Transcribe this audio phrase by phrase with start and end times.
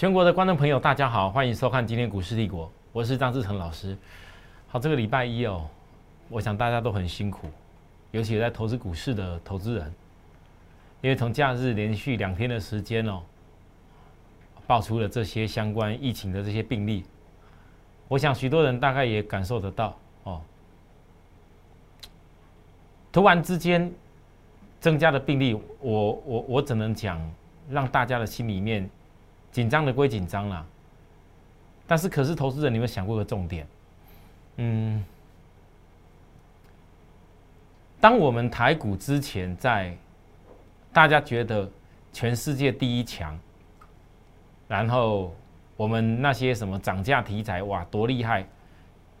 [0.00, 3.94] 全国的观众朋友，大家好，欢迎收看今天股市帝国，我是张志成老师。
[4.66, 5.68] 好，这个礼拜一哦，
[6.30, 7.50] 我想大家都很辛苦，
[8.10, 9.94] 尤其在投资股市的投资人，
[11.02, 13.20] 因为从假日连续两天的时间哦，
[14.66, 17.04] 爆出了这些相关疫情的这些病例，
[18.08, 20.40] 我想许多人大概也感受得到哦，
[23.12, 23.92] 突然之间
[24.80, 27.20] 增加的病例，我我我只能讲，
[27.68, 28.88] 让大家的心里面。
[29.52, 30.64] 紧张的归紧张啦，
[31.86, 33.66] 但是可是投资人，你有想过个重点？
[34.56, 35.04] 嗯，
[38.00, 39.96] 当我们台股之前在
[40.92, 41.68] 大家觉得
[42.12, 43.38] 全世界第一强，
[44.68, 45.34] 然后
[45.76, 48.46] 我们那些什么涨价题材哇多厉害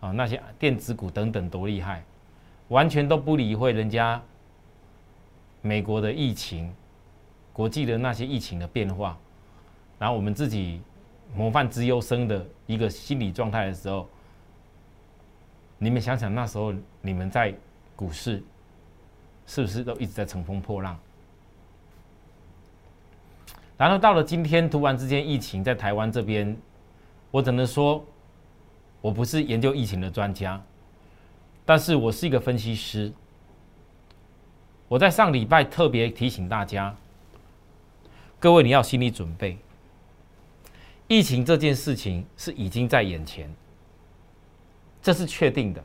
[0.00, 2.04] 啊，那些电子股等等多厉害，
[2.68, 4.22] 完全都不理会人家
[5.60, 6.72] 美国的疫情、
[7.52, 9.18] 国际的那些疫情的变化。
[10.00, 10.80] 然后我们自己
[11.36, 14.08] 模范之优生的一个心理状态的时候，
[15.76, 17.54] 你们想想那时候你们在
[17.94, 18.42] 股市
[19.46, 20.98] 是不是都一直在乘风破浪？
[23.76, 26.56] 然后到了今天，突然之间疫情在台湾这边，
[27.30, 28.02] 我只能说，
[29.02, 30.58] 我不是研究疫情的专家，
[31.66, 33.12] 但是我是一个分析师。
[34.88, 36.96] 我在上礼拜特别提醒大家，
[38.38, 39.58] 各位你要心理准备。
[41.10, 43.52] 疫情这件事情是已经在眼前，
[45.02, 45.82] 这是确定的。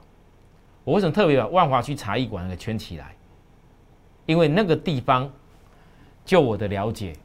[0.84, 3.16] 我为什么特别把万华区茶艺馆给圈起来？
[4.28, 5.28] 因为那个地方，
[6.24, 7.16] 就我的了解，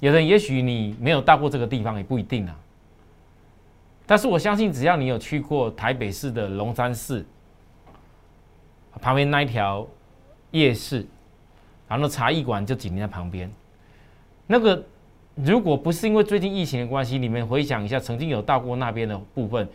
[0.00, 2.60] 有人也许你没有到过这个地方也不一定啊。
[4.06, 7.24] 但是我相信，只要你有去过台北市的龙山寺
[9.00, 9.86] 旁边那一条
[10.50, 11.06] 夜市，
[11.86, 13.48] 然后茶艺馆就紧邻在旁边，
[14.48, 14.84] 那个。
[15.36, 19.66] 如果不是因为最近疫情的关系，你们回想一下，曾经有到过那边的部分，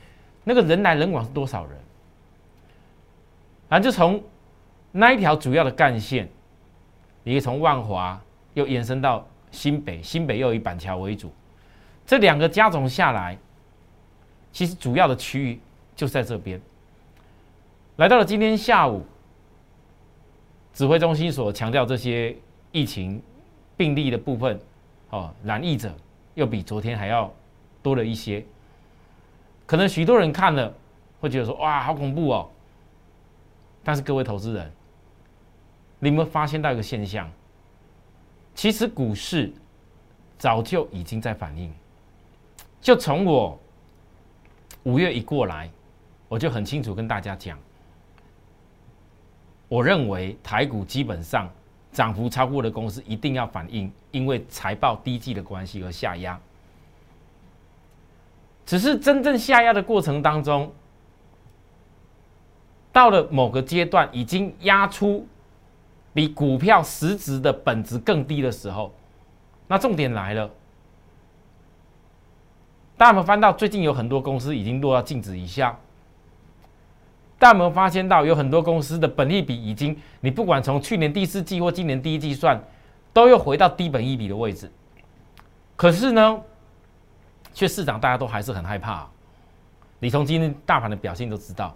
[0.44, 1.77] 那个人来人往是多少人？
[3.67, 4.21] 然后就从
[4.92, 6.30] 那一条主要的干线，
[7.23, 8.21] 也从万华
[8.54, 11.33] 又延伸到新北，新北又以板桥为主，
[12.05, 13.36] 这两个加总下来，
[14.52, 15.60] 其实主要的区域
[15.95, 16.61] 就在这边。
[17.95, 19.04] 来到了今天下午，
[20.73, 22.36] 指挥中心所强调这些
[22.72, 23.20] 疫情
[23.76, 24.60] 病例的部分。
[25.15, 25.95] 哦，染疫者
[26.33, 27.33] 又比昨天还要
[27.81, 28.43] 多了一些，
[29.65, 30.73] 可能许多人看了
[31.21, 32.49] 会觉得说：“哇，好恐怖哦！”
[33.81, 34.70] 但是各位投资人，
[35.99, 37.31] 你有没有发现到一个现象？
[38.54, 39.54] 其实股市
[40.37, 41.73] 早就已经在反应。
[42.81, 43.58] 就从我
[44.83, 45.70] 五月一过来，
[46.27, 47.58] 我就很清楚跟大家讲，
[49.70, 51.49] 我认为台股基本上。
[51.95, 56.39] 涨幅超过的公司一定要反映，因为财报低季的关系而下压。
[58.65, 60.71] 只是真正下压的过程当中，
[62.93, 65.27] 到了某个阶段，已经压出
[66.14, 68.93] 比股票实质的本质更低的时候，
[69.67, 70.49] 那重点来了。
[72.95, 75.77] 大家有没有翻到最近有很多公司已经落到净值以下？
[77.37, 82.58] 大家有没有发现到，有很多公司的本益比已经，你不管从去年第四季或今年第一季算，
[83.15, 84.70] 都又回到低本益比的位置。
[85.77, 86.42] 可是呢，
[87.53, 89.08] 却市场大家都还是很害怕。
[89.99, 91.73] 你从今天大盘的表现都知道。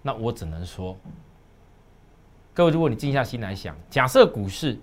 [0.00, 0.96] 那我只能说，
[2.54, 4.78] 各位，如果你静下心来想，假设股市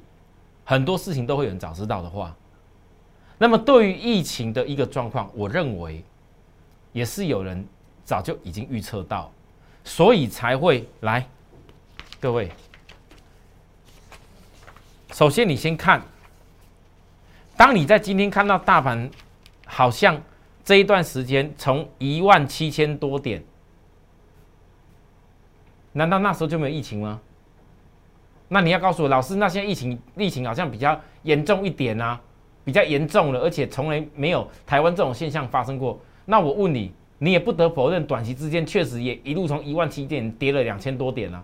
[0.65, 2.35] 很多事情都会有人早知道的话，
[3.37, 6.03] 那么对于疫情的一个状况，我认为
[6.91, 7.65] 也是有人
[8.03, 9.31] 早就已经预测到。
[9.85, 11.25] 所以才会来，
[12.19, 12.51] 各位。
[15.13, 16.01] 首先，你先看，
[17.55, 19.07] 当你在今天看到大盘
[19.67, 20.19] 好像
[20.63, 23.43] 这一段时间从一万七千多点，
[25.91, 27.21] 难道那时候就没有疫情吗？
[28.47, 32.19] 那你要告诉我，老师，那现在疫情疫情好像比较严重一点啊，
[32.65, 35.99] 比较严重了，而且从来没有台湾这种现象发生过。
[36.25, 36.91] 那我问你。
[37.19, 41.41] 你也不得否认，短期之间确实也一路从一万七点跌了两千多点了，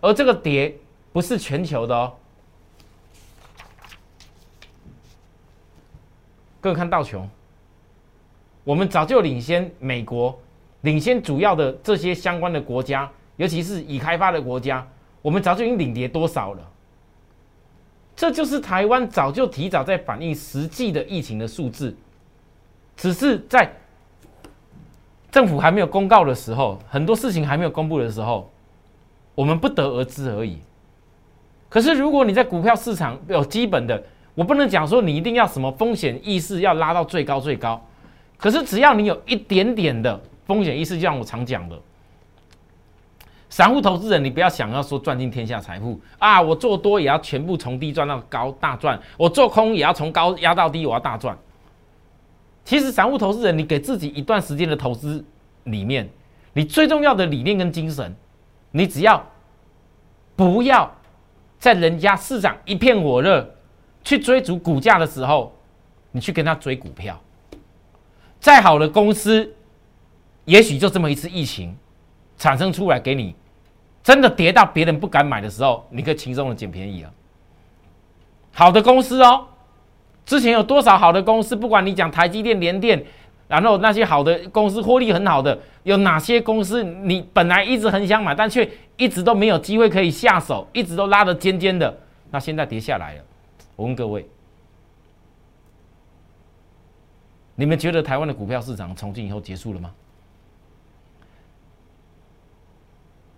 [0.00, 0.72] 而这个跌
[1.12, 2.14] 不是全球的哦。
[6.66, 7.30] 各位看道琼，
[8.64, 10.36] 我们早就领先美国，
[10.80, 14.84] 领先主要的这些相关的国家，尤其是已开发的国家，
[15.22, 16.70] 我们早就已经领跌多少了？
[18.16, 21.96] 这就是台湾早就提早在反映实际的疫情的数字，
[22.96, 23.72] 只是在。
[25.30, 28.50] 政府还没有公告的时候，很多事情还没有公布的时候，
[29.36, 30.58] 我们不得而知而已。
[31.68, 34.02] 可是，如果你在股票市场有基本的，
[34.36, 37.84] 我不能讲说你一定要什么风险意识要拉到最高最高，
[38.36, 41.76] 可是只要你有一点点的风险意识，就像我常讲的，
[43.48, 51.36] 散户投资人，你不要想要说赚尽天下财富啊，我做多也要全部从低赚到高大赚，我做空也要从高压到低，我要大赚。
[52.62, 55.24] 其实散户投资人，你给自己一段时间的投资
[55.64, 56.06] 里面，
[56.52, 58.14] 你最重要的理念跟精神，
[58.72, 59.24] 你只要
[60.36, 60.94] 不要
[61.58, 63.55] 在人家市场一片火热。
[64.06, 65.52] 去追逐股价的时候，
[66.12, 67.20] 你去跟他追股票。
[68.38, 69.52] 再好的公司，
[70.44, 71.76] 也许就这么一次疫情
[72.38, 73.34] 产生出来，给你
[74.04, 77.12] 真的跌到别人不敢买的时候，你可以轻松的捡便宜了。
[78.52, 79.48] 好的公司哦，
[80.24, 81.56] 之前有多少好的公司？
[81.56, 83.04] 不管你讲台积电、联电，
[83.48, 91.98] 然后那些好的公司获利很好的，有哪些公司你本来一直很想买，但却一直都没有机会可以下手，一直都拉得尖尖的，
[92.30, 93.22] 那现在跌下来了。
[93.76, 94.26] 我问各位，
[97.54, 99.92] 你们觉得台湾的股票市场从今以后结束了吗？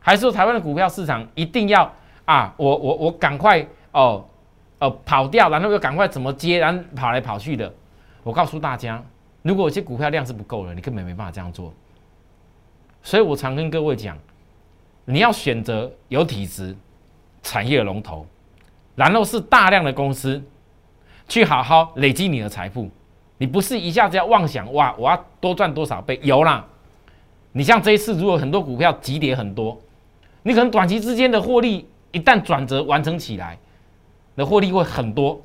[0.01, 1.93] 还是说台湾的股票市场一定要
[2.25, 2.55] 啊？
[2.57, 4.25] 我我我赶快哦
[4.79, 7.71] 哦跑掉，然后又赶快怎么接，然后跑来跑去的？
[8.23, 9.05] 我告诉大家，
[9.43, 11.75] 如果有些股票量是不够的，你根本没办法这样做。
[13.03, 14.17] 所以我常跟各位讲，
[15.05, 16.75] 你要选择有体质、
[17.43, 18.27] 产业龙头。
[18.99, 20.43] 然后是大量的公司，
[21.29, 22.91] 去好好累积你的财富。
[23.37, 26.19] 你不是一下子要妄想哇，我要多赚多少倍？
[26.21, 26.67] 有啦，
[27.53, 29.81] 你像这一次，如果很多股票急跌很多，
[30.43, 33.57] 你可能短期之间的获利一旦转折完成起来，
[34.35, 35.41] 的获利会很多。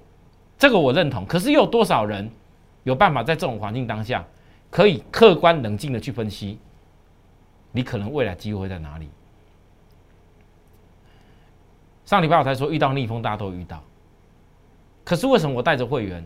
[0.57, 1.23] 这个我认同。
[1.27, 2.27] 可是又有多少人
[2.81, 4.25] 有办法在这种环境当下，
[4.71, 6.57] 可以客观冷静的去分析，
[7.71, 9.07] 你可能未来机会在哪里？
[12.05, 13.81] 上礼拜我才说遇到逆风，大家都遇到。
[15.03, 16.25] 可是为什么我带着会员，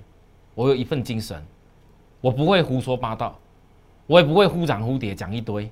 [0.56, 1.44] 我有一份精神，
[2.22, 3.38] 我不会胡说八道，
[4.06, 5.70] 我也不会忽涨忽跌讲一堆，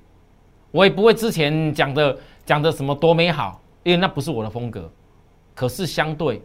[0.70, 4.90] 我也不会之前讲的讲的什么多美好，因为那不是我的风格。
[5.54, 6.40] 可是相对，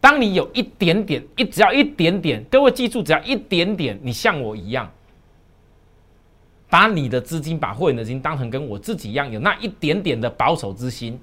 [0.00, 4.90] 当你有一点点，一只要一点点，各位记住，只要一点点，你像我一样，
[6.68, 11.18] 把你的资金，把会员的资金当成跟我自己一样，有那一点点的保守之心。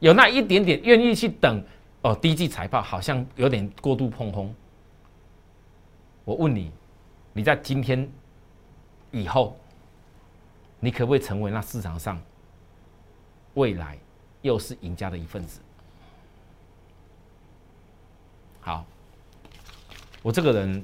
[0.00, 1.62] 有那一点点愿意去等
[2.02, 4.54] 哦，第一季财报好像有点过度碰轰。
[6.24, 6.70] 我问你，
[7.32, 8.08] 你在今天
[9.10, 9.56] 以后，
[10.78, 12.20] 你可不可以成为那市场上
[13.54, 13.98] 未来
[14.40, 15.60] 又是赢家的一份子？
[18.60, 18.84] 好，
[20.22, 20.82] 我这个人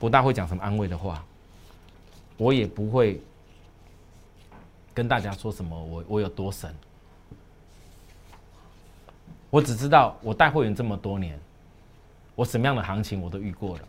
[0.00, 1.24] 不大会讲什么安慰的话，
[2.36, 3.20] 我也不会
[4.92, 6.74] 跟大家说什么我我有多神。
[9.54, 11.38] 我只知道，我带会员这么多年，
[12.34, 13.82] 我什么样的行情我都遇过了。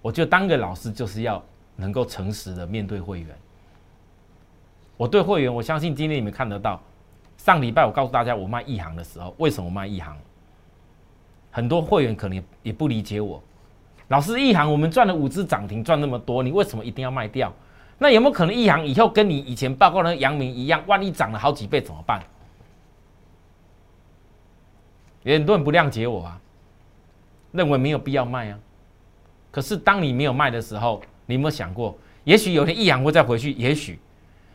[0.00, 1.42] 我就当个老师，就是要
[1.76, 3.28] 能够诚实的面对会员。
[4.96, 6.80] 我对会员，我相信今天你们看得到。
[7.36, 10.16] 上礼拜我告诉大家，我卖一行的时候，为什么卖一行？
[11.50, 13.42] 很多会员可能也不理解我。
[14.08, 17.52] 老师，一行我们赚了五只涨停，赚那么多，你为什么一定要卖掉？
[17.98, 22.22] 那有没有可能一行以后跟你以前报告的阳明一样，万一涨了好几倍怎么办？
[25.34, 26.40] 很多人不谅解我啊，
[27.52, 28.58] 认为没有必要卖啊。
[29.50, 33.52] 可是当你没有卖的时候，你有没有想过，也许有天一阳会再回去？
[33.52, 33.98] 也许，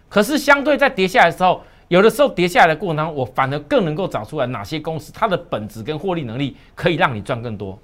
[0.07, 7.77] 可是相对在跌下来的时候，有的时候跌下来的过程当中，我反而更能够找出来哪些公司它的本质跟获利能力可以让你赚更多。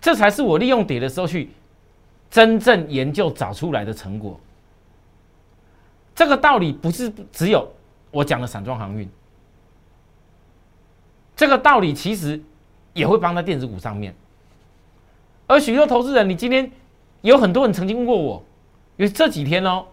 [0.00, 1.50] 这才是我利用跌的时候去
[2.30, 4.38] 真正研究找出来的成果。
[6.14, 7.68] 这个道理不是只有
[8.10, 9.08] 我讲的散装航运。
[11.38, 12.42] 这个道理其实
[12.94, 14.12] 也会放在电子股上面，
[15.46, 16.68] 而许多投资人，你今天
[17.20, 18.42] 有很多人曾经问过我，
[18.96, 19.86] 因为这几天哦，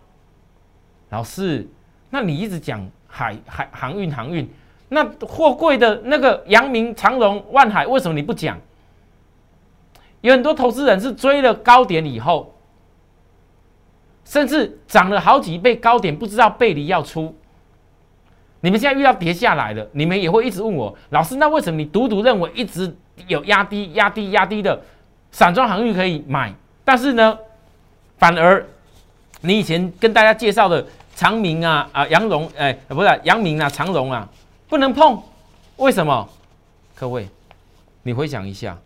[1.12, 1.70] 老师，
[2.10, 4.50] 那你一直讲海海航运航运，
[4.90, 8.60] 那货柜的那个阳明长荣万海，为什么你不讲？
[10.22, 12.56] 有很多投资人是追了高点以后，
[14.24, 17.36] 甚至涨了好几倍高点，不知道背离要出。
[18.62, 22.96] 你们现在遇到跌下来了，你们也会一直问我，老师，那为什么你独独认为一直
[23.28, 24.82] 有压低、压低、压低的
[25.32, 26.52] 散装航运可以买，
[26.84, 27.38] 但是呢，
[28.18, 28.66] 反而
[29.42, 30.84] 你以前跟大家介绍的
[31.16, 34.28] 长明啊、啊杨荣，哎，不是杨明啊、长荣啊，
[34.68, 35.22] 不能碰，
[35.78, 36.28] 为什么？
[36.96, 37.28] 各位，
[38.02, 38.78] 你回想一下，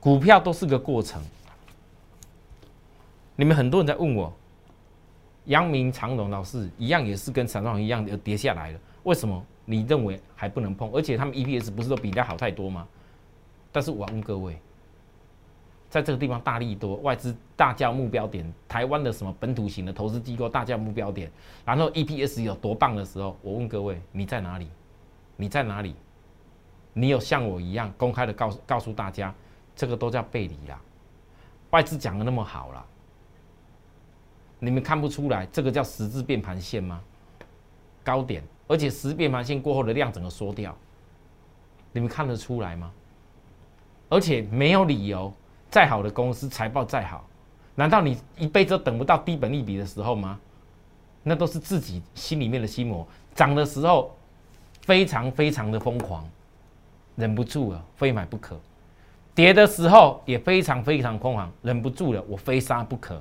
[0.00, 1.22] 股票都是个过程。
[3.36, 4.32] 你们很多人在问我。
[5.48, 10.90] 阳明长荣老师一样也是跟散装一样跌下来了，为什么你认为还不能碰？
[10.92, 12.86] 而且他们 EPS 不是都比人家好太多吗？
[13.72, 14.58] 但是我问各位，
[15.90, 21.30] 在这个地方大力多，外资大叫目标点，台湾的什么本土型的投资机构大叫目标点，
[21.64, 24.68] 然后 EPS 有多棒的时候，我问各位，你在哪里？
[25.36, 25.94] 你在哪里？
[26.92, 29.34] 你有像我一样公开的告诉告诉大家，
[29.76, 30.80] 这个都叫背离啦。
[31.70, 32.86] 外资讲的那么好了，
[34.58, 37.00] 你们看不出来这个叫十字变盘线吗？
[38.02, 40.76] 高点，而且十字变盘线过后的量整个缩掉，
[41.92, 42.90] 你们看得出来吗？
[44.08, 45.32] 而且没有理由，
[45.70, 47.26] 再好的公司财报再好，
[47.74, 50.38] 难道你一辈子都等不到低本利比的时候吗？
[51.22, 53.06] 那都是自己心里面的心魔。
[53.34, 54.16] 涨的时候
[54.82, 56.28] 非常非常的疯狂。
[57.16, 58.54] 忍不住了，非买不可；
[59.34, 63.20] 跌的时候也非常非常疯狂，忍不住了，我非杀不可。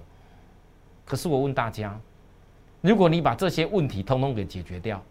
[1.08, 1.98] 可是我问大家，
[2.82, 5.02] 如果你把这些问题通通给解决掉，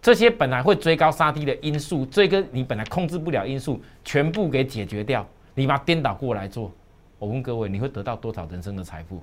[0.00, 6.72] 这些本来会追高杀低的因素，这个你本来控制不了因素，全部给解决掉，你把颠倒过来做，
[7.18, 9.22] 我问各位，你会得到多少人生的财富？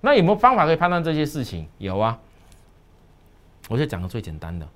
[0.00, 1.66] 那有没有方法可以判断这些事情？
[1.78, 2.18] 有啊，
[3.68, 4.66] 我就讲个最简单的。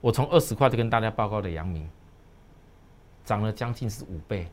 [0.00, 1.86] 我从二十块就跟大家报告的阳明，
[3.24, 4.48] 涨了将近是五倍。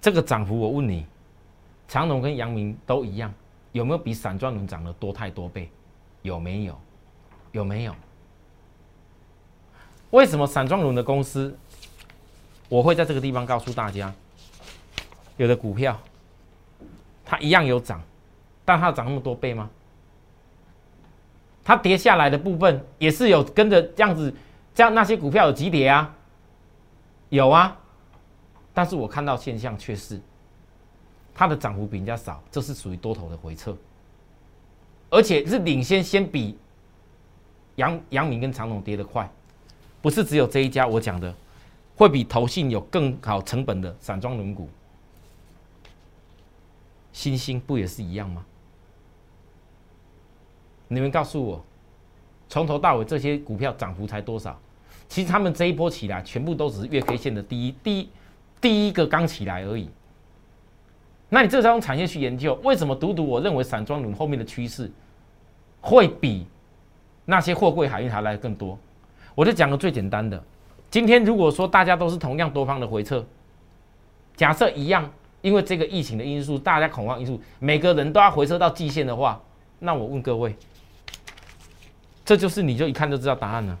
[0.00, 1.04] 这个涨幅，我问你，
[1.86, 3.32] 长隆跟阳明都一样，
[3.72, 5.70] 有没有比散装轮涨得多太多倍？
[6.22, 6.78] 有没有？
[7.52, 7.94] 有没有？
[10.10, 11.56] 为什么散装轮的公司，
[12.68, 14.12] 我会在这个地方告诉大家，
[15.36, 15.98] 有的股票
[17.24, 18.02] 它一样有涨，
[18.64, 19.70] 但它涨那么多倍吗？
[21.62, 24.34] 它跌下来的部分也是有跟着这样子，
[24.74, 26.16] 这样那些股票有急跌啊，
[27.28, 27.76] 有啊，
[28.72, 30.20] 但是我看到现象却是，
[31.34, 33.76] 它的涨幅比人家少，这是属于多头的回撤，
[35.10, 36.56] 而且是领先先比
[37.76, 39.30] 杨杨明跟长隆跌得快，
[40.00, 41.34] 不是只有这一家我讲的，
[41.96, 44.68] 会比投信有更好成本的散装轮股，
[47.12, 48.44] 新兴不也是一样吗？
[50.88, 51.64] 你们告诉我，
[52.48, 54.58] 从头到尾这些股票涨幅才多少？
[55.08, 58.08] 其实他们这一波起来，全部都只是月 K 线的第一、第一、
[58.60, 59.88] 第一个刚起来而已。
[61.28, 64.90] 那你这时候用产业去研究，为什么独独我认为散装轮后面的趋势
[65.80, 66.46] 会比
[67.24, 68.78] 那些货柜海运还来的更多？
[69.34, 70.42] 我就讲个最简单的：
[70.90, 73.24] 今天如果说大家都是同样多方的回撤，
[74.34, 75.08] 假设一样，
[75.40, 79.40] 因为这个疫情的因素，大家恐慌因素，每个人都要回撤到季线的话，
[79.78, 80.56] 那我问各位。
[82.24, 83.78] 这就是你就一看就知道答案了。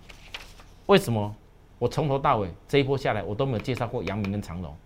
[0.86, 1.34] 为什么
[1.80, 4.76] 我从头到尾这一波下来，我都没有介绍过阳明跟长隆？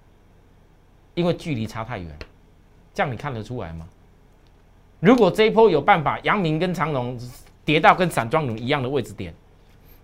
[1.14, 2.08] 因为距离差太远，
[2.94, 3.86] 这样你看得出来吗？
[5.00, 7.18] 如果这一波有办法，阳明跟长隆
[7.64, 9.34] 跌到跟散装轮一样的位置点，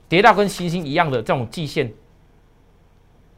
[0.09, 1.91] 跌到跟星星一样的这种季线、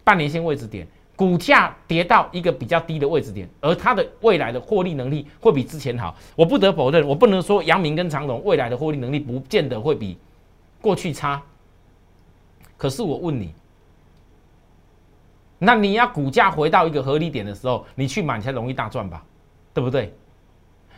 [0.02, 0.86] 半年线位置点。
[1.14, 6.16] 股价跌到一个比较低的位置点，而它的未来的获利能力会比之前好。
[6.34, 10.18] 我不得否认，我不能说阳明跟长隆未来的获利能力不见得会比
[10.80, 11.40] 过去差。
[12.82, 13.54] 可是我问你，
[15.60, 19.22] 那你要股价回到一个合理点的时候，你去买才容易大赚吧？
[19.72, 20.12] 对不对？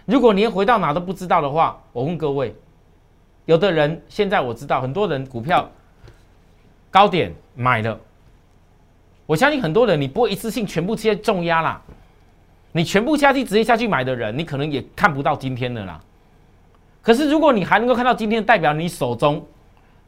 [0.07, 2.57] 如果连回到哪都不知道的话，我问各位，
[3.45, 5.71] 有的人现在我知道很多人股票
[6.91, 8.01] 高点买了。
[9.27, 11.83] 我相信很多人，你不会一次性全部接重压啦。
[12.73, 16.01] 你全部下去直接下去买的人，你可能也看不到今天的啦。
[17.03, 19.47] 可是如果你还能够看到今天，代表你手中，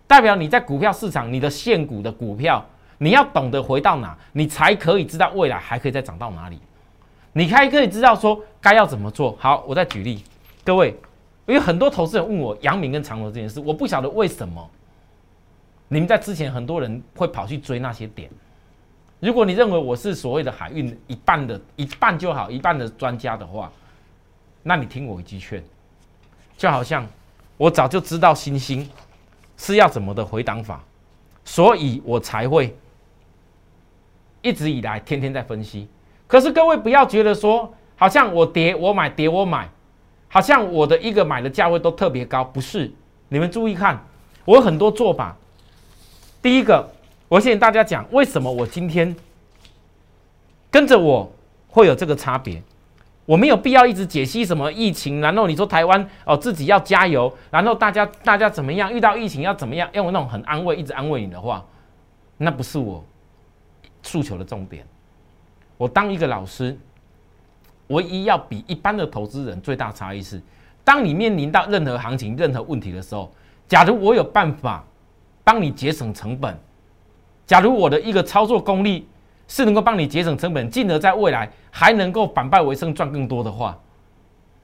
[0.07, 2.65] 代表你在股票市场，你的现股的股票，
[2.99, 6.61] 你要懂得回到哪，你才可以知道未来还可以再涨到哪里。
[7.33, 9.63] 你还可以知道说该要怎么做好。
[9.67, 10.23] 我再举例，
[10.65, 10.89] 各位，
[11.47, 14.71] 因为很多投资人问我杨明跟长隆这件事，我不晓得为什么
[15.89, 18.31] 你们在之前很多人会跑去追那些点。
[19.21, 23.71] 如果你认为我是所谓的海运一半的一半就好，一半的专家的话，
[24.63, 25.63] 那你听我一句劝，
[26.57, 27.07] 就好像
[27.57, 28.89] 我早就知道星星
[29.57, 30.83] 是要怎么的回档法，
[31.45, 32.77] 所以我才会
[34.43, 35.89] 一直以来天天在分析。
[36.27, 39.69] 可是各位不要觉得说，好像我跌我买跌我买，
[40.29, 42.91] 好像我的一个买的价位都特别高，不是？
[43.29, 44.03] 你们注意看，
[44.45, 45.37] 我有很多做法。
[46.41, 46.93] 第一个。
[47.29, 49.13] 我先跟大家讲，为什么我今天
[50.71, 51.29] 跟着我
[51.69, 52.63] 会有这个差别？
[53.26, 58.92] 我没有必要一直解析什么疫情，然后你说台湾哦自己要加油，然后大家大家怎么样？
[58.92, 59.88] 遇到疫情要怎么样？
[59.92, 61.64] 用那种很安慰，一直安慰你的话，
[62.38, 63.04] 那不是我
[64.02, 64.87] 诉求的重点。
[65.76, 66.78] 我当一个老师，
[67.88, 70.40] 唯一要比一般的投资人最大差异是，
[70.85, 73.30] 当你面临到任何行情、任何问题的时候，
[73.66, 74.85] 假如我有办法
[75.42, 76.56] 帮你节省成本。
[77.45, 79.06] 假如我的一个操作功力
[79.49, 83.79] 是能够帮你节省成本，进而在未来还能够反败为胜赚更多的话，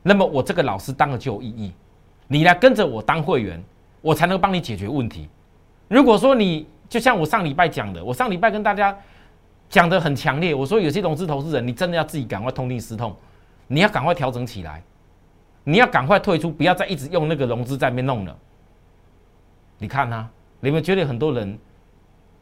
[0.02, 1.72] 那么我这个老师当了就有意义。
[2.26, 3.62] 你来跟着我当会员，
[4.00, 5.28] 我才能帮你解决问题。
[5.88, 8.96] 如果说你就像我上礼拜讲的，我上礼拜跟大家
[9.68, 13.14] 讲的很强烈，我说有些融资投资人，你真的要自己赶快痛定思痛，
[13.66, 14.82] 你要赶快调整起来，
[15.64, 18.36] 你要赶快退出，不要再一直用那个融资在那边弄了。
[19.78, 20.28] 你看呐，
[20.60, 21.58] 你们觉得很多人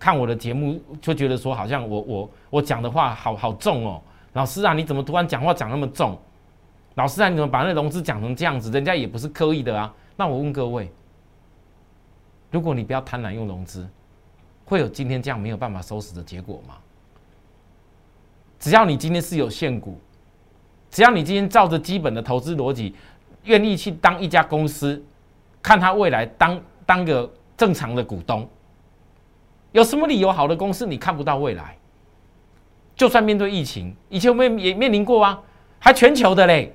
[0.01, 4.03] 看我的节目就觉得说，好像我我我讲的话好好重哦，
[4.33, 6.19] 老师啊，你怎么突然讲话讲那么重？
[6.95, 8.71] 老师啊，你怎么把那融资讲成这样子？
[8.73, 9.95] 人家也不是刻意的啊。
[10.17, 10.91] 那我问各位。
[12.51, 13.89] 如果你不要贪婪用融资，
[14.65, 16.75] 会有今天这样没有办法收拾的结果吗？
[18.59, 20.01] 只要你今天是有限股，
[20.91, 22.95] 只要你今天照着基本的投资逻辑，
[23.45, 25.01] 愿意去当一家公司，
[25.63, 28.47] 看他未来当当个正常的股东，
[29.73, 31.77] 有什么理由好的公司你看不到未来？
[32.97, 35.41] 就算面对疫情，以前我们也面临过啊，
[35.79, 36.75] 还全球的嘞。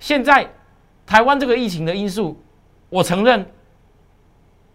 [0.00, 0.48] 现在
[1.04, 2.40] 台湾这个疫情的因素，
[2.88, 3.46] 我承认。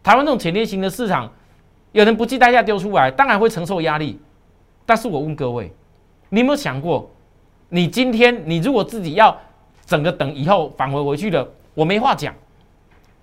[0.03, 1.29] 台湾这种潜力型的市场，
[1.91, 4.19] 有人不计代价丢出来，当然会承受压力。
[4.85, 5.73] 但是我问各位，
[6.29, 7.09] 你有没有想过，
[7.67, 9.37] 你今天你如果自己要
[9.85, 12.33] 整个等以后返回回去的，我没话讲。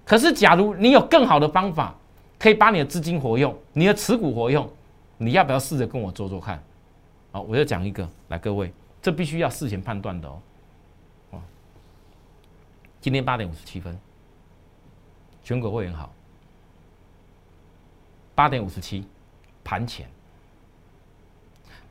[0.05, 1.95] 可是假如你有更好的方法，
[2.39, 4.71] 可以把你的资金活用，你的持股活用，
[5.17, 6.63] 你要不要试着跟我做做看？
[7.33, 10.43] 好，我要讲一个，来各位，这必须要事前判断的哦。
[11.31, 11.43] 哦，
[13.01, 13.99] 今天八点五十七分，
[15.43, 16.13] 全国会员好。
[18.35, 19.07] 八点五十七，
[19.63, 20.09] 盘前。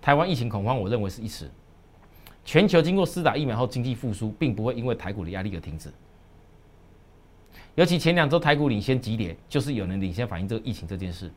[0.01, 1.49] 台湾疫情恐慌，我认为是一时。
[2.45, 5.89] 全球经过施打疫苗后，经济复苏并不会因为台股的压力而停止。
[7.75, 11.31] 尤其前两周台股领先急跌，就是有人领先反映这个疫情这件事。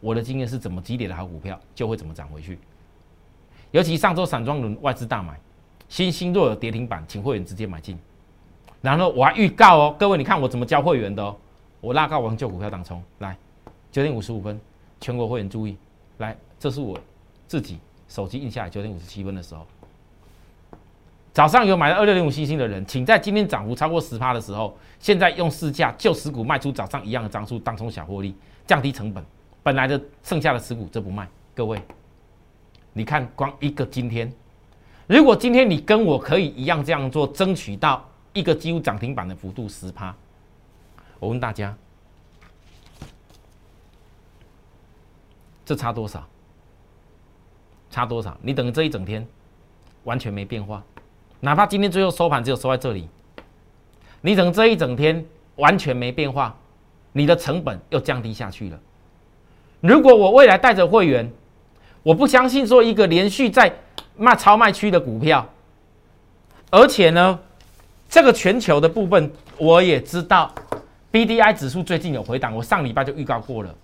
[0.00, 2.58] 我的经验是怎么急跌的好股票，就会怎么涨回去。
[3.70, 5.38] 尤其上周散装轮外资大买，
[5.88, 7.98] 新兴若有跌停板，请会员直接买进。
[8.82, 11.36] 然后我还预告哦，各位你看我怎么教会员的哦，
[11.80, 13.36] 我拉高往旧股票当冲来。
[13.90, 14.60] 九点五十五分，
[15.00, 15.76] 全国会员注意，
[16.18, 16.98] 来，这是我
[17.46, 19.66] 自己手机印下来九点五十七分的时候，
[21.36, 28.34] 早上有买了二六零五星星的人，请在今天涨幅超过十趴的时候，现在用市价旧持股卖出早上一样的张数，当冲小获利，
[28.66, 29.22] 降低成本，
[29.62, 31.78] 本来的剩下的持股这不卖，各位，
[32.94, 34.32] 你看光一个今天，
[35.06, 40.16] 如果今天你跟我可以一样这样做，争取到一个几乎涨停板的幅度十趴，
[41.18, 41.76] 我问大家。
[45.66, 46.26] 这差多少？
[47.90, 48.34] 差多少？
[48.40, 49.26] 你等这一整天，
[50.04, 50.82] 完全没变化，
[51.40, 53.08] 哪怕今天最后收盘只有收在这里，
[54.20, 55.24] 你整这一整天
[55.56, 56.56] 完全没变化，
[57.12, 58.78] 你的成本又降低下去了。
[59.80, 61.30] 如果我未来带着会员，
[62.02, 63.72] 我不相信说一个连续在
[64.16, 65.46] 卖超卖区的股票，
[66.70, 67.38] 而且呢，
[68.08, 70.52] 这个全球的部分我也知道
[71.10, 73.74] ，B D I 指数最近有回档，我上礼拜就预告过了。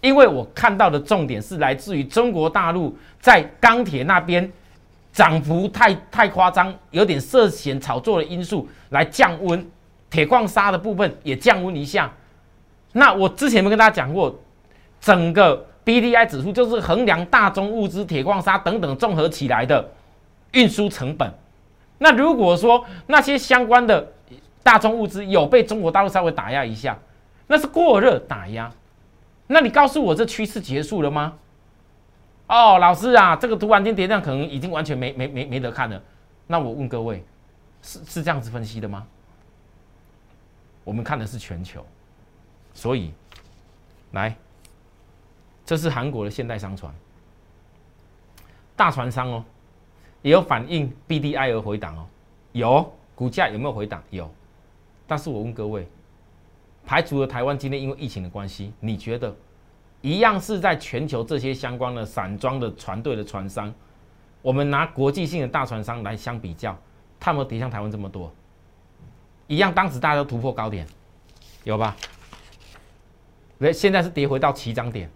[0.00, 4.50] 因为我看到的重点是来自于中国大陆在钢铁那边
[5.12, 9.70] 涨幅太太夸张，有点涉嫌炒作的因素来降温，
[10.08, 12.10] 铁矿砂的部分也降温一下。
[12.92, 14.34] 那我之前没跟大家讲过，
[15.00, 19.90] 整个 B D I 指数就是衡量大宗物资、铁矿砂等等综合起来的
[20.52, 21.32] 运输成本。
[21.98, 24.12] 那如果说那些相关的
[24.62, 26.98] 大宗物资有被中国大陆稍微打压一下，
[27.46, 28.70] 那是过热打压。
[29.46, 31.34] 那你告诉我，这趋势结束了吗？
[32.52, 36.02] 哦，老师啊，这个突然间跌量可能已经完全没没没没得看了。
[36.46, 37.24] 那我问各位，
[37.80, 39.06] 是是这样子分析的吗？
[40.84, 41.82] 我们看的是全球，
[42.74, 43.14] 所以
[44.10, 44.36] 来，
[45.64, 46.94] 这是韩国的现代商船，
[48.76, 49.44] 大船商哦，
[50.20, 52.06] 也有反映 BDI 而回档哦，
[52.52, 54.02] 有股价有没有回档？
[54.10, 54.30] 有，
[55.06, 55.88] 但是我问各位。
[56.84, 59.34] 排除了台湾今天因为疫情的关系，你觉得
[60.02, 63.72] 一样是在全球这些相关的散装的船队的船商，
[64.42, 66.76] 我们拿国际性的大船商来相比较，
[67.18, 68.30] 他们跌像台湾这么多，
[69.46, 70.86] 一样当时大家都突破高点，
[71.64, 71.96] 有吧？
[73.58, 75.08] 那，现在是跌回到起涨点，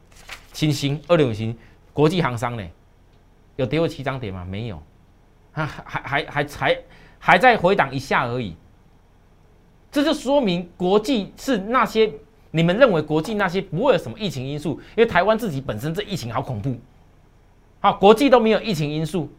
[0.53, 1.57] 新兴二六型
[1.93, 2.65] 国际航商呢，
[3.57, 4.45] 有跌回起涨点吗？
[4.49, 4.81] 没有，
[5.51, 6.83] 还还还还还
[7.19, 8.55] 还在回档一下而已。
[9.91, 12.13] 这就说明国际是那些
[12.57, 16.75] 你们认为国际那些不会有什么疫情因素，因为台湾自己本身这疫情好恐怖，
[17.81, 19.31] 好，国际都没有疫情因素，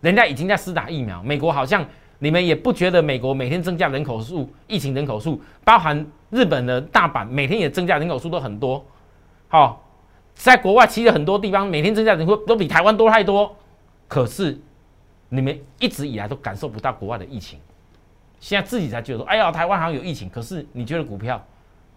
[0.00, 1.84] 人家已经在施打疫苗，美国好像
[2.20, 8.84] 你们也不觉得美国每天增加人口数，疫情人口数，包含日本的大阪每天也增加人口数都很多，
[9.48, 9.84] 好，
[10.36, 13.56] 在国外其实很多地方每天增加人口都比台湾多太多，
[14.06, 14.56] 可是
[15.28, 17.58] 你们一直以来都感受不到国外的疫情，
[18.38, 20.30] 现在自己才觉得说，哎呀，台湾好像有疫情。
[20.30, 21.44] 可是你觉得股票，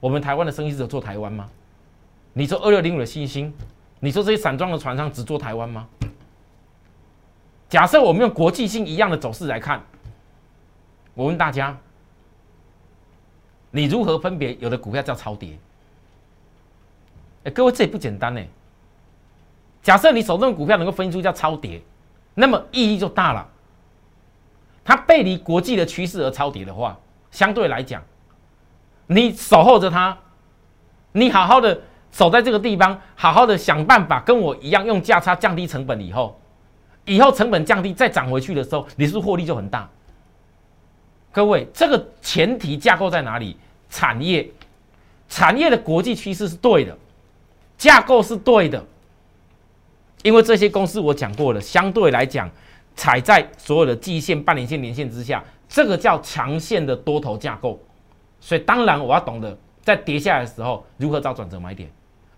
[0.04, 1.50] 我们台湾的生意是做台湾吗？
[2.34, 3.54] 你说二六零五的信心，
[4.02, 5.88] 你说这些散装的船商只做台湾吗？
[7.70, 9.82] 假设我们用国际性一样的走势来看，
[11.13, 11.78] 我问大家，
[13.72, 15.58] 你如何分别有的股票叫超跌？
[17.46, 18.42] 哎，各位这也不简单呢。
[19.82, 21.82] 假设你手中的股票能够分出叫超跌，
[22.34, 23.50] 那么意义就大了。
[24.84, 27.00] 它背离国际的趋势而超跌的话，
[27.32, 28.04] 相对来讲，
[29.08, 30.18] 你守候着它，
[31.12, 36.39] 你好好的守在这个地方，好好的想办法跟我一样用价差降低成本以后，
[37.06, 39.89] 以后成本降低再涨回去的时候，你是不是获利就很大？
[41.32, 43.58] 各位，这个前提架构在哪里？
[43.89, 44.50] 产业，
[45.28, 46.98] 产业的国际趋势是对的。
[47.78, 48.84] 架构是对的，
[50.22, 52.50] 因为这些公司我讲过了，相对来讲
[52.96, 57.80] 踩在所有的季线、半年线、年线之下，这个叫长线的多头架构。
[58.44, 61.90] 所以当然我要懂得在跌下来的时候如何找转折买点，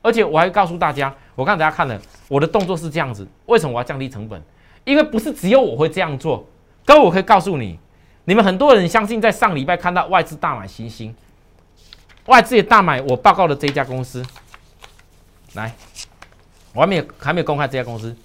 [0.04, 4.40] 而且我还告诉大家，我刚大家看了我的动作是这样子，为什么我要降低成本？
[4.84, 6.46] 因为不是只有我会这样做，
[6.86, 7.80] 各位我可以告诉你，
[8.26, 11.16] 你们很多人相信在上礼拜看到外资大买新兴，
[12.28, 14.24] 外资也大买我报告的这家公司。
[15.56, 15.74] 来，
[16.72, 18.16] 我还没有还没有公开这家公司，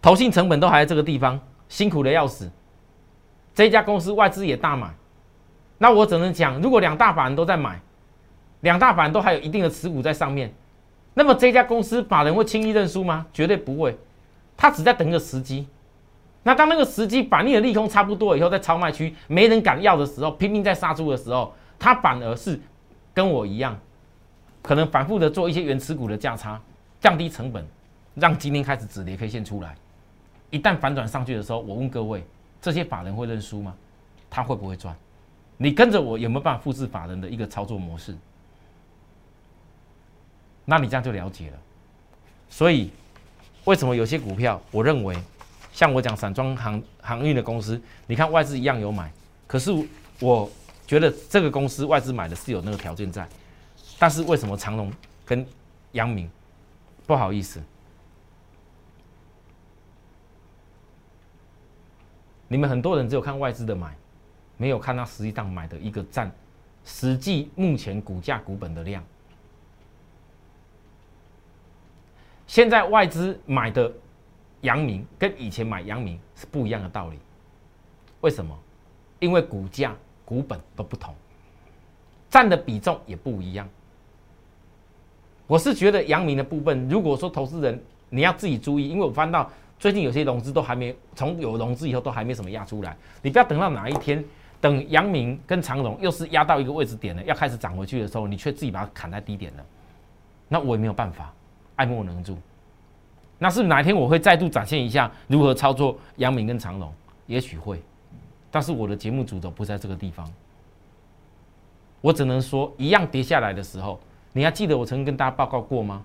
[0.00, 2.48] 投信成本都还在这个地方，辛苦的要死。
[3.52, 4.94] 这家公司外资也大买，
[5.78, 7.80] 那我只能讲，如果两大法人都在买，
[8.60, 10.52] 两大法人都还有一定的持股在上面，
[11.14, 13.26] 那么这家公司法人会轻易认输吗？
[13.32, 13.96] 绝对不会，
[14.56, 15.66] 他只在等一个时机。
[16.42, 22.58] 那当那个时机反逆的利空差不多以后，在超卖区没人敢要的时候，拼命在杀猪的时候，他反而是
[23.14, 23.78] 跟我一样。
[24.62, 26.60] 可能反复的做一些原持股的价差，
[27.00, 27.64] 降低成本，
[28.14, 29.74] 让今天开始止跌 K 线出来。
[30.50, 32.24] 一旦反转上去的时候，我问各位，
[32.60, 33.74] 这些法人会认输吗？
[34.28, 34.94] 他会不会赚？
[35.58, 38.16] 你跟着我有没有办法复制法人的一个操作模式？
[40.64, 41.58] 那你这样就了解了。
[42.48, 42.90] 所以，
[43.64, 45.16] 为什么有些股票，我认为，
[45.72, 49.12] 像我讲散装航航运的公司，你看外资一样有买，
[49.46, 49.70] 可是
[50.20, 50.48] 我
[50.86, 53.28] 觉得这个公司外资买的是有那个条件在。
[53.98, 54.92] 但是为什么长隆
[55.26, 55.44] 跟
[55.92, 56.30] 阳明
[57.06, 57.60] 不好意思？
[62.46, 63.94] 你们很多人只有看外资的买，
[64.58, 66.30] 没有看到实际上买的一个占
[66.84, 69.02] 实际目前股价股本的量。
[72.46, 73.90] 现在外资买的
[74.62, 77.18] 阳明跟以前买阳明是不一样的道理。
[78.20, 78.58] 为什么？
[79.20, 79.94] 因为股价
[80.24, 81.14] 股本都不同，
[82.30, 83.68] 占的比重也不一样。
[85.46, 94.24] 我是觉得阳明的部分，如果说投资人你要自己注意，因为我翻到最近有些融资都还没从有融资以后都还没什么压出来，你不要等到哪一天，
[94.60, 99.64] 等阳明跟长荣又是压到一个位置点了，要开始涨回去的时候，你却自己把它砍在低点了，
[100.48, 101.32] 那我也没有办法，
[101.76, 102.36] 爱莫能助。
[103.38, 106.92] 那是哪天我会再度展现一下如何操作阳明跟长荣？
[107.26, 107.80] 也许会，
[108.50, 110.28] 但是我的节目主轴不在这个地方，
[112.00, 114.00] 我只能说一样跌下来的时候。
[114.34, 116.04] 你还记得我曾经跟大家报告过吗？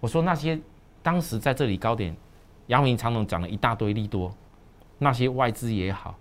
[0.00, 0.58] 我说那些
[1.02, 2.14] 当时在这里高点，
[2.68, 4.32] 阳明长隆讲了一大堆利多，
[4.98, 6.14] 那些外资也好，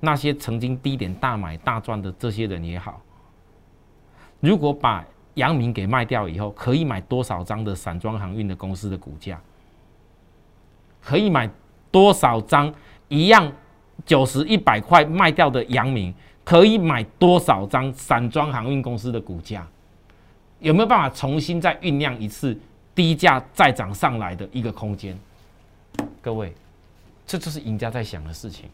[0.00, 3.00] 那些曾经低点大买大赚的这些人也好，
[4.40, 9.40] 如果把阳明给卖掉以后，可以买多少张的散装航运的公司的股价？
[11.02, 11.48] 可以买
[11.90, 12.72] 多少张
[13.08, 13.50] 一样
[14.04, 16.14] 九十一百块卖掉的阳明？
[16.42, 19.66] 可以买多少张散装航运公司的股价？
[20.58, 22.58] 有没有办法重新再酝酿一次
[22.94, 25.16] 低价再涨上来的一个空间？
[26.20, 26.52] 各位，
[27.26, 28.68] 这就是赢家在想的事情。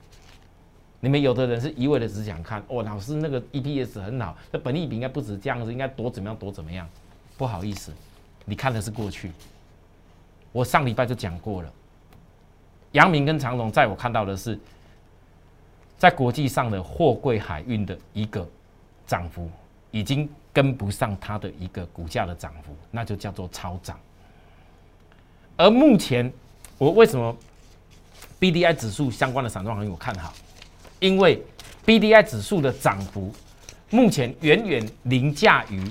[1.07, 6.89] 你们有的人是一味的只想看哦，老师那个 EPS 很好，那本利比应该不止这样子，应该多怎么样多怎么样？
[7.39, 7.93] 不好意思，
[8.45, 9.31] 你看的是过去。
[10.51, 11.73] 我上礼拜就讲过了，
[12.91, 14.59] 杨明跟长荣，在我看到的是
[15.97, 18.45] 在国际上的货柜海运的一个
[19.07, 19.49] 涨幅
[19.93, 20.29] 已经。
[20.53, 24.01] 跟不上它的一个股价的涨幅，那就叫做超涨。
[25.55, 26.33] 而目前
[26.79, 27.37] 我为什么
[28.39, 30.33] B D I 指数相关的散装行业我看好？
[30.99, 31.43] 因为
[31.85, 33.33] B D I 指数的涨幅
[33.91, 35.83] 目前远远凌驾于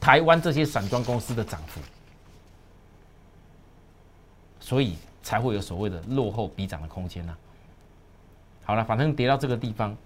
[0.00, 1.80] 台湾这些散装公司的涨幅，
[4.60, 7.36] 所以才会有所谓的落后比涨的空间呢。
[8.64, 9.96] 好了，反正跌到这个地方，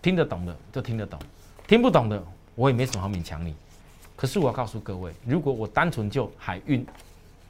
[0.00, 1.18] 听得懂的就听得懂，
[1.66, 2.22] 听不懂的。
[2.54, 3.54] 我也没什么好勉强你，
[4.14, 6.86] 可是我要告诉各位，如果我单纯就海运、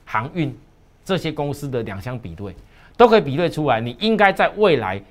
[0.05, 0.57] 航运
[1.05, 2.55] 这些公司的两相比对，
[2.97, 5.03] 都可以比对出来，你应该在未来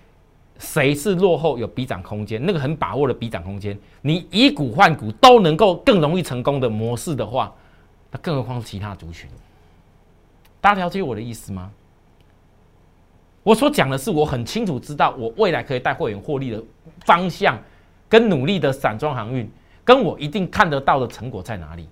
[0.60, 7.52] 谁是落后有比涨空间，那个很把握的比涨空间，你以股换股都能够更容易成功的模式的话，
[8.12, 9.30] 那更何况是其他族群？
[10.62, 11.72] 大家了解我的意思吗？
[13.41, 16.62] 我所讲的是，我很清楚知道我未来可以带会员获利的
[17.06, 17.58] 方向，
[18.10, 19.50] 跟努力的散装航运，
[19.86, 21.88] 跟我一定看得到的成果在哪里。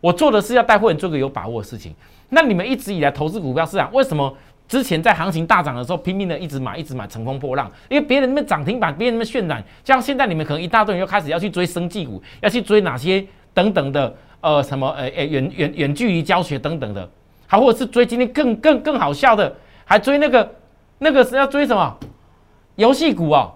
[0.00, 1.92] 我做的是要带会员做个有把握的事情。
[2.28, 4.32] 那你们一直以来投资股票市场，为什么
[4.66, 7.70] 之前在行情大涨的时候拼命的一直买，一直买，乘风破浪？
[7.88, 17.08] 因为别人那边涨停板，别人那边渲染，像现在你们可能一大堆人又开始要去追生技股，要去追哪些等等的，呃，什么，呃，呃，远远远距离教学等等的，
[17.46, 20.50] 好，或者是追今天更更更好笑的，还追那个。
[20.98, 21.98] 那个是要追什么
[22.76, 23.52] 游戏股哦？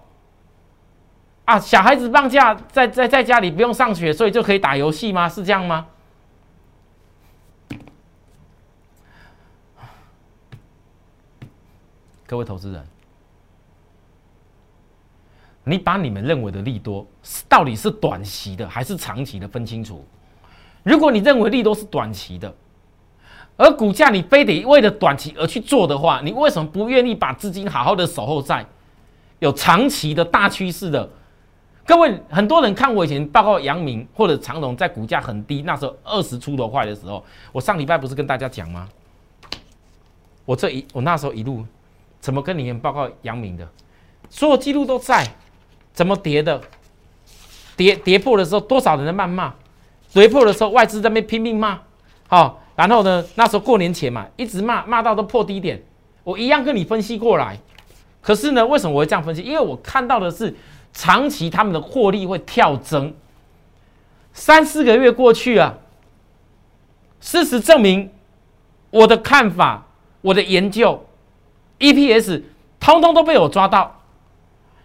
[1.45, 5.27] 啊，小孩子放假在在在家里不用上学，所以就可以打游戏吗？
[5.27, 5.87] 是这样吗？
[12.29, 12.85] 各位投资人，
[15.63, 17.03] 你把你们认为的利多
[17.47, 20.05] 到底是短期的还是长期的分清楚。
[20.83, 22.53] 如果你认为利多是短期的，
[23.57, 28.63] 而股价你非得为了短期而去做的话，你为什么不愿意把资金好好的守候在
[29.39, 31.09] 有长期的大趋势的？
[31.83, 38.87] 各位很多人看我以前报告阳明或者长荣在股价很低那时候二十出头块的时候，我上礼拜不是跟大家讲吗？
[40.45, 41.65] 我这一我那时候一路
[42.19, 43.67] 怎么跟你们报告阳明的，
[44.29, 45.25] 所有记录都在，
[45.93, 46.61] 怎么跌的？
[47.75, 49.53] 跌跌破的时候多少人在谩骂？
[50.11, 51.79] 跌破的时候外资在那边拼命骂，
[52.27, 52.61] 好。
[52.75, 53.25] 然后呢？
[53.35, 55.83] 那时候过年前嘛，一直骂骂到都破低点，
[56.23, 57.59] 我一样跟你分析过来。
[58.21, 59.41] 可是呢，为什么我会这样分析？
[59.41, 60.55] 因为我看到的是
[60.93, 63.13] 长期他们的获利会跳增。
[64.31, 65.77] 三四个月过去啊，
[67.19, 68.09] 事实证明
[68.91, 69.87] 我的看法、
[70.21, 71.05] 我的研究
[71.79, 72.43] ，EPS
[72.79, 74.01] 通通都被我抓到。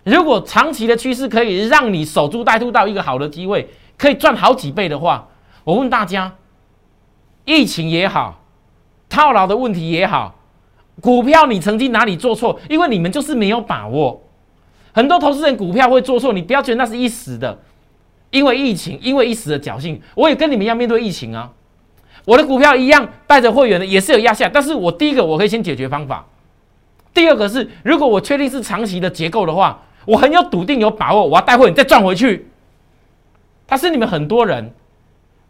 [0.04, 5.28] 如果长期的趋势可以让你守株待兔到一个好的机会，可以赚好几倍的话，
[5.64, 6.34] 我问大家。
[7.46, 8.42] 疫情也好，
[9.08, 10.34] 套牢的问题也好，
[11.02, 12.58] 股票你曾经哪里做错？
[12.70, 14.22] 因为你们就是没有把握。
[14.92, 17.58] 很多投资人股票会做错，你不要觉得那是一时的，
[18.30, 20.00] 因为疫情，因为一时的侥幸。
[20.14, 21.52] 我也跟你们一样面对疫情啊，
[22.24, 26.26] 我的股票一样带着会员的也是有压下，但是我第一个我可以先解决方法，
[27.14, 32.48] 第二个是如果我确定是长期的结构的话，我很有笃定有把握，我要带会员再赚回去。
[33.66, 34.74] 他是你们很多人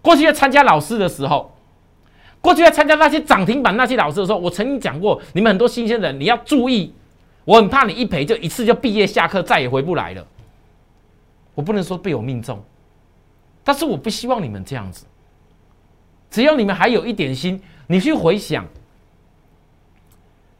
[0.00, 1.50] 过去在参加老师的时候。
[2.40, 6.92] 过去在参加那些涨停板那些老师的时候，我曾经讲过，你们很多新鲜人你要注意，
[7.46, 10.22] 我很怕你一赔就一次就毕业下课再也回不来了。
[11.54, 12.62] 我不能说被我命中，
[13.64, 15.06] 但是我不希望你们这样子。
[16.30, 18.66] 只要你们还有一点心，你去回想，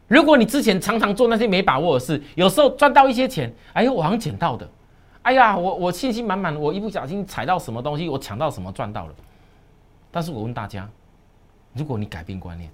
[0.06, 4.68] 如果你之前常常做那些没把握的事，有时候赚到一些钱，哎呦，我好像捡到的，
[5.22, 9.14] 哎呀，我我信心满满，我一不小心踩到什么东西，我抢到什么赚到了。
[10.10, 10.88] 但是我问大家。
[11.76, 12.70] 如果你改变观念，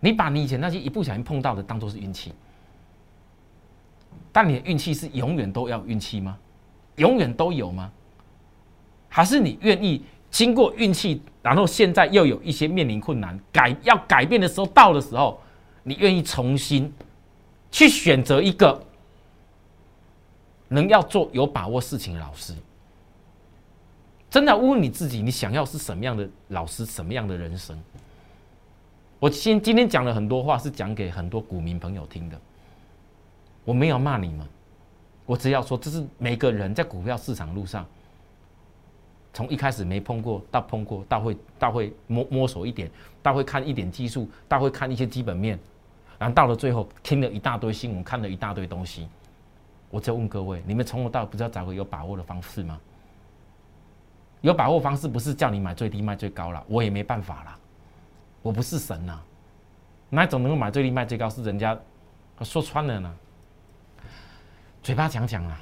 [0.00, 2.34] 你把你以前那些一不小心碰到的当做是运气，
[4.30, 6.36] 但你的运气是永远都要运气吗？
[6.96, 7.90] 永远都有吗？
[9.08, 15.38] 还是你愿意经过运气，然后现在又有一些面临困难，改要改变的时候到的时候，
[15.82, 16.90] 你愿意重新
[17.70, 18.82] 去选择一个
[20.68, 22.54] 能要做有把握事情的老师？
[24.30, 27.78] 真的问问你自己，你想要是什么样的老师，什么样的人生？
[29.20, 32.40] 我今今天讲了很多话，是讲给很多股民朋友听的。
[33.66, 34.48] 我没有骂你们，
[35.26, 37.86] 我只要说，这是每个人在股票市场路上，
[39.34, 45.58] 从一开始没碰过，到碰过，到会到会摸摸索一点，到会看一点技术，到会看一些基本面，
[46.18, 49.08] 然后到了最后听了一大堆新闻，看了一大堆东西。
[49.90, 52.80] 我在问各位，你们从头到尾不知道找个有把握的方式吗？
[54.40, 57.58] 有把握方式不是叫你买最低卖最高了，我也没办法了，
[58.40, 59.18] 我不是神呐，
[60.10, 61.76] 哪种能够买最低卖最高是人家
[62.42, 63.14] 说穿了呢？
[64.82, 65.58] 嘴巴讲讲啊，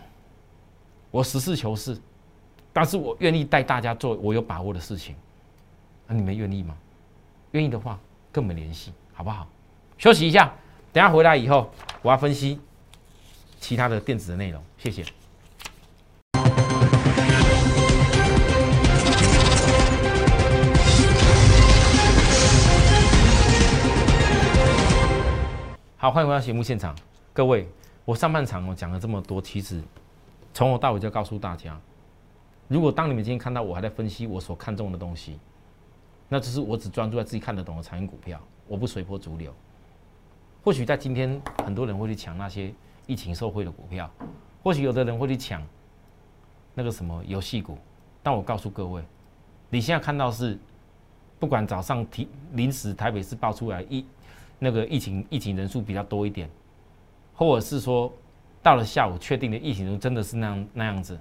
[1.10, 1.96] 我实事求是，
[2.74, 5.14] 但是我愿意带大家做我有把握的事情，
[6.06, 6.74] 那你们愿意吗？
[7.50, 7.98] 愿意的话
[8.32, 9.46] 跟我们联系好不好？
[9.98, 10.50] 休息一下，
[10.90, 12.58] 等下回来以后我要分析
[13.60, 15.04] 其他的电子的内容，谢谢。
[25.98, 26.96] 好，欢迎回到节目现场，
[27.34, 27.68] 各位，
[28.06, 29.80] 我上半场我讲了这么多，其实
[30.54, 31.78] 从头到尾就告诉大家，
[32.72, 35.38] 如果当你们今天看到我还在分析我所看中的东西，
[36.26, 39.54] 那只是我只专注在自己看得懂的产业股票，我不随波逐流。
[40.64, 42.72] 或许在今天，很多人会去抢那些
[43.06, 44.10] 疫情受惠的股票，
[44.62, 45.62] 或许有的人会去抢
[46.72, 47.76] 那个什么游戏股。
[48.22, 49.04] 但我告诉各位，
[49.68, 50.58] 你现在看到是，
[51.38, 54.02] 不管早上提临时台北市爆出来疫
[54.58, 56.48] 那个疫情疫情人数比较多一点，
[57.34, 58.10] 或者是说
[58.62, 61.20] 到了下午确定的疫情人真的是那样那样子。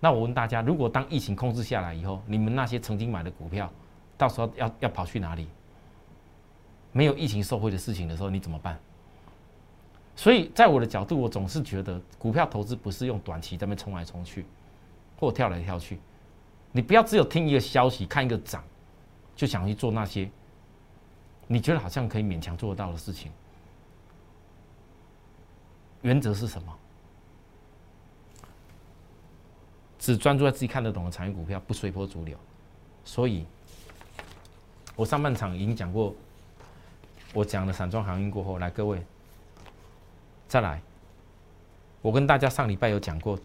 [0.00, 3.70] 那我问大家，如果当疫情控制下来以后，你们那些曾经买的股票，
[4.16, 5.46] 到时候要要跑去哪里？
[6.92, 8.80] 没有疫情受惠的事情的时候，你怎么办？
[10.16, 14.46] 所以在我的角度，我总是觉得股票投资不是用短期在那冲来冲去，
[15.18, 16.00] 或跳来跳去。
[16.72, 18.64] 你不要只有听一个消息、看一个涨，
[19.36, 20.30] 就想去做那些
[21.46, 23.30] 你觉得好像可以勉强做得到的事情。
[26.02, 26.78] 原则是什么？
[30.00, 32.36] 只专注在自己看得懂的产业股票，不随波逐流。
[33.04, 33.44] 所以，
[34.96, 36.14] 我上半场已经讲过，
[37.34, 39.02] 我讲了散装航运过后，来各位，
[40.48, 40.80] 再来，
[42.00, 43.38] 我跟大家上礼拜有讲过，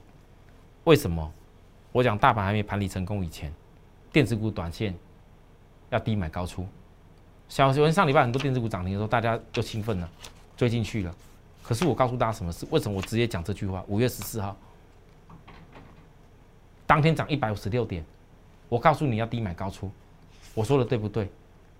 [0.85, 1.29] 为什么
[1.91, 3.53] 我讲大盘还没盘理成功以前，
[4.13, 4.95] 电子股短线
[5.89, 6.65] 要低买高出。
[7.49, 10.09] 小学上礼拜很多电子股涨停的时候，大家就兴奋了，
[10.55, 11.13] 追进去了。
[11.61, 12.65] 可是我告诉大家什么事？
[12.71, 13.83] 为什么我直接讲这句话？
[13.87, 14.55] 五月十四号。
[16.87, 18.03] 当天涨一百五十六点，
[18.69, 19.89] 我告诉你要低买高出，
[20.53, 21.29] 我说的对不对？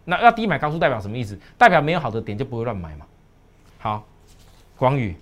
[0.04, 1.40] 那要低买高出代表什么意思？
[1.58, 3.06] 代表没有好的点就不会乱买嘛。
[3.80, 4.06] 好，
[4.78, 5.16] 广宇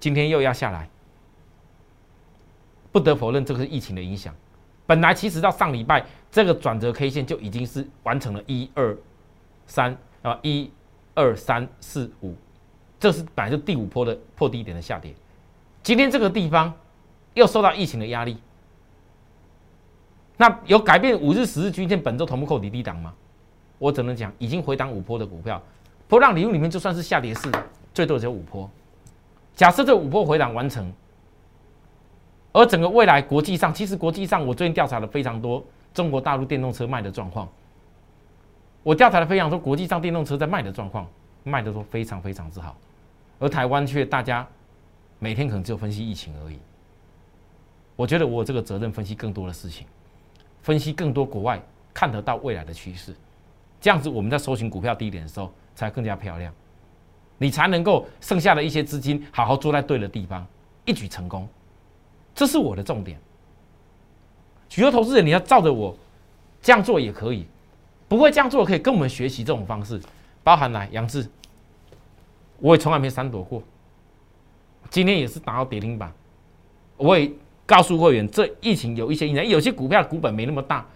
[0.00, 0.88] 今天又压下来，
[2.92, 4.34] 不得否认这个是疫情的影响。
[4.86, 8.96] 本来其实到上礼拜这个转折 K 线就已经是完成了一二
[9.66, 10.70] 三啊一
[11.14, 12.34] 二三四五，
[13.00, 15.14] 这是本来就第五波的破低点的下跌。
[15.82, 16.72] 今天这个地方
[17.32, 18.38] 又受到疫情的压力。
[20.36, 23.14] 那有改变五日、十日均线本周同步扣底低档吗？
[23.78, 25.62] 我只能讲，已经回档五波的股票，
[26.08, 27.50] 波浪理论里面就算是下跌市，
[27.92, 28.68] 最多只有五波。
[29.54, 30.92] 假设这五波回档完成，
[32.52, 37.48] 而整个未来国际上，其实国际上我最近调查了非常多中国大陆电动车卖的状况，
[38.82, 41.06] 我调查了非常多国际上电动车在卖的状况，
[41.44, 42.76] 卖的都非常非常之好，
[43.38, 44.46] 而台湾却大家
[45.18, 46.58] 每天可能只有分析疫情而已。
[47.96, 49.86] 我觉得我有这个责任分析更多的事情。
[50.64, 51.60] 分析更多国外
[51.92, 53.14] 看得到未来的趋势，
[53.82, 56.50] 这样子我们在搜寻股票低点的时候才更加漂亮，
[57.36, 60.44] 你才能够剩下的一些资金好好坐在对的地方，
[60.86, 61.46] 一举成功。
[62.34, 63.20] 这是我的重点。
[64.70, 65.94] 许多投资人你要照着我
[66.62, 67.46] 这样做也可以，
[68.08, 70.00] 不会这样做可以跟我们学习这种方式，
[70.42, 71.28] 包含来杨志，
[72.58, 73.62] 我也从来没闪躲过，
[74.88, 76.10] 今天也是打到跌停板，
[76.96, 77.30] 我也。
[77.66, 80.86] 告诉会员，这疫情有一些影响，有些股票股本没那么大，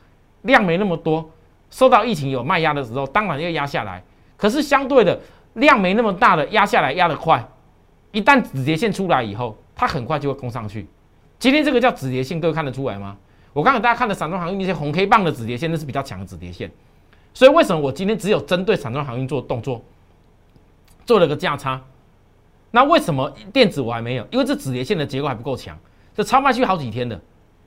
[0.42, 1.30] 量没那么多，
[1.70, 4.02] 受到疫情有卖压的时候，当然要压下来。
[4.36, 5.18] 可是相对的，
[5.54, 7.46] 量没那么大的压下来压得快，
[8.12, 10.86] 一旦止跌线出来以后，它很快就会攻上去。
[11.38, 13.16] 今天这个叫止跌线，各位看得出来吗？
[13.52, 16.70] 我刚才大家看的散装航运那些红 K 棒的止跌线，那是比较强的止跌线。
[17.32, 19.82] 所以为什么我今天只有针对散装航运做动作，
[21.06, 21.80] 做了个价差？
[22.70, 24.26] 那为什么电子我还没有？
[24.30, 25.76] 因为这止跌线的结构还不够强。
[26.18, 27.16] 这超卖去好几天的，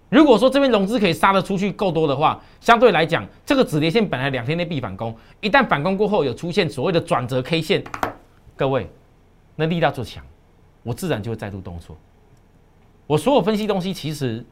[0.09, 7.81] 如果说这边融资可以杀得出去够多的话，相对来讲，这个止跌线本来两天内必反攻，一旦反攻过后有出现所谓的转折 K 线，
[8.57, 8.89] 各位，
[9.55, 10.21] 那力道就强，
[10.83, 11.95] 我自然就会再度动作。
[13.07, 14.43] 我所有分析东西其实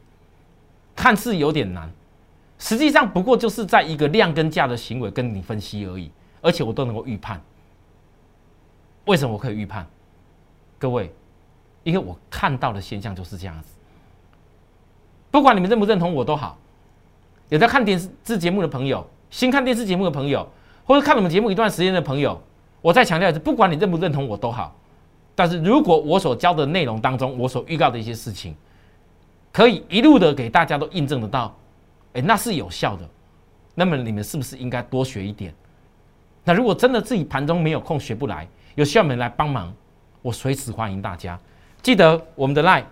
[0.96, 1.92] 看似有点难，
[2.58, 6.10] 实际上不过就是在一个量跟价的行为跟你分析而已，
[6.40, 7.38] 而且我都能够预判。
[9.04, 9.86] 为什么我可以预判？
[10.78, 11.12] 各位，
[11.82, 13.74] 因为我看到的现象就是这样子。
[15.30, 16.58] 不管你们认不认同我都好，
[17.50, 20.48] 有在看电视节目的朋友，新看电视节目的朋友，
[20.84, 22.40] 或者看我们节目一段时间的朋友，
[22.80, 24.74] 我再强调一次，不管你认不认同我都好，
[25.36, 28.56] 但是如果我所教的内容当中，我所预告的一些事情，
[29.52, 31.56] 可以一路的给大家都印证得到，
[32.14, 33.08] 哎，那是有效的，
[33.76, 35.54] 那么你们是不是应该多学一点？
[36.42, 39.72] 那如果真的自己盘中没有空学不来，有需要我们来帮忙，
[40.22, 41.38] 我随时欢迎大家。
[41.82, 42.84] 记得我们的 line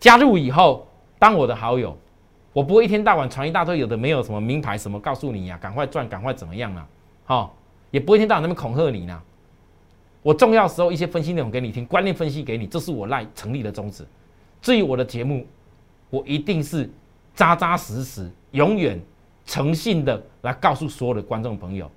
[0.00, 0.86] 加入以后。
[1.18, 1.96] 当我的好友，
[2.52, 6.86] 我不会一天到晚传一大堆有的没有什么名牌什么，告诉你呀，赶快赚，赶快怎么样啊？
[7.24, 7.56] 好，
[7.90, 9.22] 也不会一天到晚那么恐吓你呢。
[10.22, 14.06] 我重要时候一些分析内容给你听，观念分析给你，这是我赖成立的宗旨。
[14.62, 15.46] 至于我的节目，
[16.10, 16.90] 我一定是
[17.34, 18.98] 扎扎实实、永远
[19.44, 21.90] 诚信的来告诉所有的观众朋友。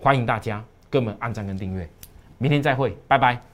[0.00, 1.88] 欢迎大家哥们按赞跟订阅，
[2.38, 3.53] 明天再会，拜拜。